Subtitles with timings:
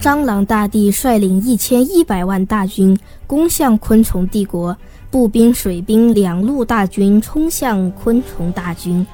[0.00, 4.76] 蟑螂大帝率领一千一百万大军攻向昆虫帝国，
[5.10, 9.04] 步兵、水兵两路大军冲向昆虫大军。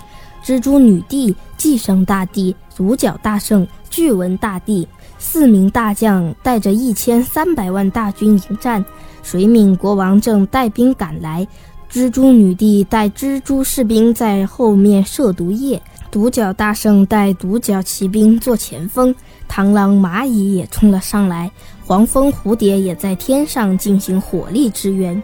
[0.45, 4.87] 蜘蛛女帝、寄生大帝、独角大圣、巨蚊大帝
[5.19, 8.85] 四名大将带着一千三百万大军迎战。
[9.23, 11.49] 水敏国王正带兵赶来，
[11.95, 15.81] 蜘蛛女帝带蜘蛛士兵在后面射毒液，
[16.11, 19.15] 独角大圣带独角骑兵做前锋。
[19.49, 21.49] 螳螂、蚂蚁也冲了上来，
[21.87, 25.23] 黄蜂、蝴蝶也在天上进行火力支援。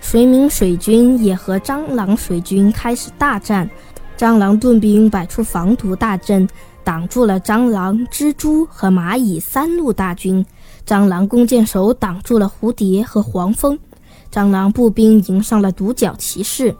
[0.00, 3.68] 水敏水军也和蟑螂水军开始大战。
[4.16, 6.48] 蟑螂盾兵摆出防毒大阵，
[6.84, 10.46] 挡住了蟑螂、蜘蛛和蚂蚁三路大军。
[10.86, 13.76] 蟑螂弓箭手挡住了蝴蝶和黄蜂。
[14.32, 16.74] 蟑螂步兵迎上了独角骑士。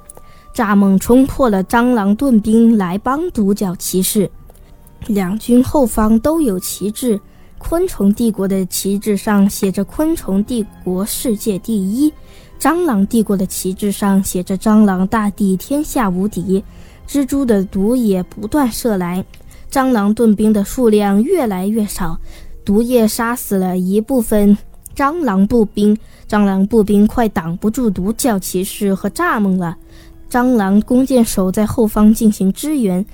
[0.54, 4.30] 蚱蜢冲破了蟑螂盾兵来帮独角骑士。
[5.06, 7.20] 两军后方都有旗帜，
[7.58, 12.12] 昆虫帝国的旗帜上写着“昆虫帝国世界第一”，
[12.60, 16.62] 蟑螂帝国的旗帜上写着“蟑螂大帝天下无敌”。
[17.08, 19.24] 蜘蛛的毒液不断射来，
[19.70, 22.18] 蟑螂盾兵的数量越来越少，
[22.64, 24.56] 毒液杀死了一部分
[24.94, 25.96] 蟑螂步兵，
[26.28, 29.76] 蟑螂步兵快挡不住独角骑士和蚱蜢了。
[30.30, 33.04] 蟑螂弓箭手在后方进行支援。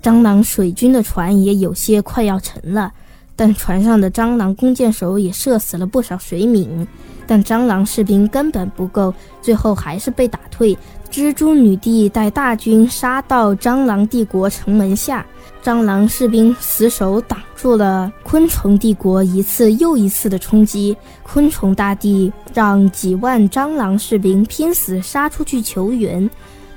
[0.00, 2.92] 蟑螂水军的船也有些快要沉了，
[3.38, 6.84] 但船上的蟑螂弓箭手也射死了不少水民，
[7.24, 10.76] 但蟑螂士兵根本不够，最后还是被打退。
[11.08, 15.24] 蜘蛛女帝带大军杀到蟑螂帝国城门下，
[15.62, 20.96] 蟑螂士兵死守挡住了昆虫帝国一次又一次的冲击。
[21.22, 26.28] 昆虫大帝让几万蟑螂士兵拼死杀出去求援。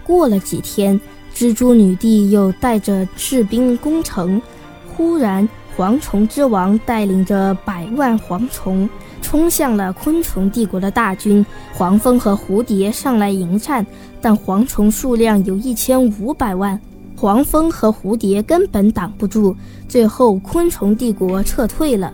[0.03, 1.01] 过了几天。
[1.33, 4.41] 蜘蛛女帝又带着士兵攻城，
[4.95, 5.47] 忽然，
[5.77, 8.89] 蝗虫之王带领着百万蝗虫
[9.21, 11.45] 冲向了昆虫帝国的大军。
[11.73, 13.85] 黄蜂和蝴蝶上来迎战，
[14.21, 16.79] 但蝗虫数量有一千五百万，
[17.15, 19.55] 黄蜂和蝴蝶根本挡不住。
[19.87, 22.13] 最后，昆虫帝国撤退了。